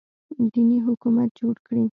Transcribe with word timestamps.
دیني 0.51 0.77
حکومت 0.87 1.29
جوړ 1.39 1.55
کړي 1.67 1.83